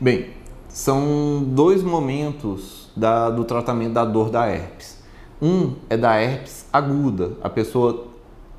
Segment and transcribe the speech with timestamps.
[0.00, 0.26] Bem,
[0.68, 5.02] são dois momentos da, do tratamento da dor da herpes.
[5.42, 7.32] Um é da herpes aguda.
[7.42, 8.06] A pessoa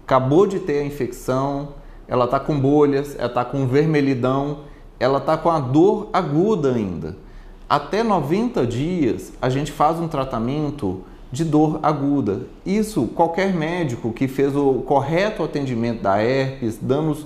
[0.04, 1.70] acabou de ter a infecção,
[2.10, 4.66] ela está com bolhas, ela está com vermelhidão,
[5.00, 7.16] ela está com a dor aguda ainda.
[7.70, 12.42] Até 90 dias a gente faz um tratamento de dor aguda.
[12.66, 17.18] Isso qualquer médico que fez o correto atendimento da herpes, dando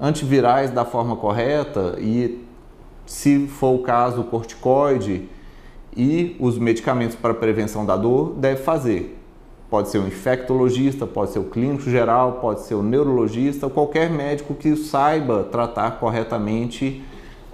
[0.00, 2.50] antivirais da forma correta e
[3.06, 5.28] se for o caso corticoide
[5.96, 9.18] e os medicamentos para prevenção da dor, deve fazer.
[9.68, 14.54] Pode ser um infectologista, pode ser o clínico geral, pode ser o neurologista, qualquer médico
[14.54, 17.02] que saiba tratar corretamente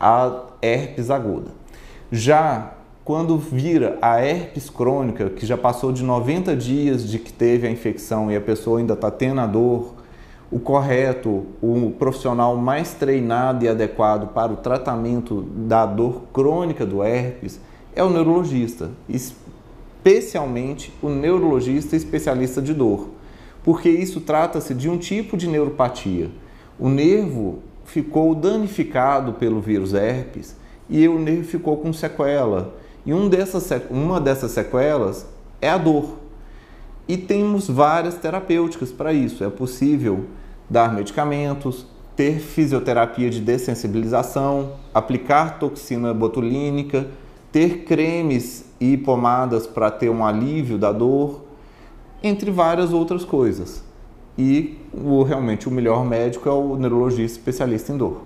[0.01, 1.51] a herpes aguda.
[2.11, 2.73] Já
[3.05, 7.71] quando vira a herpes crônica, que já passou de 90 dias de que teve a
[7.71, 9.95] infecção e a pessoa ainda está tendo a dor,
[10.51, 17.03] o correto, o profissional mais treinado e adequado para o tratamento da dor crônica do
[17.03, 17.61] herpes
[17.95, 18.91] é o neurologista
[20.09, 23.11] especialmente o neurologista especialista de dor,
[23.63, 26.31] porque isso trata-se de um tipo de neuropatia.
[26.79, 30.57] O nervo ficou danificado pelo vírus herpes
[30.89, 32.75] e o nervo ficou com sequela.
[33.05, 35.27] E um dessas, uma dessas sequelas
[35.61, 36.17] é a dor.
[37.09, 39.43] E temos várias terapêuticas para isso.
[39.43, 40.27] É possível
[40.69, 47.07] dar medicamentos, ter fisioterapia de dessensibilização, aplicar toxina botulínica,
[47.51, 51.45] ter cremes e pomadas para ter um alívio da dor,
[52.23, 53.83] entre várias outras coisas.
[54.37, 58.23] E o, realmente o melhor médico é o neurologista especialista em dor.